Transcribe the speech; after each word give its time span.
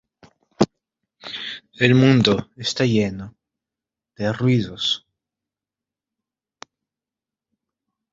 El 1.77 1.93
mundo 1.93 2.49
está 2.55 2.85
lleno 2.85 3.35
de 4.15 4.33
ruidos. 4.33 5.05